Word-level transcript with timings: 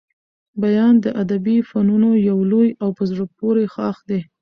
بیان 0.63 0.93
د 1.03 1.05
ادبي 1.21 1.57
فنونو 1.69 2.09
يو 2.29 2.37
لوی 2.51 2.69
او 2.83 2.89
په 2.97 3.03
زړه 3.11 3.23
پوري 3.37 3.65
ښاخ 3.73 3.97
دئ. 4.09 4.21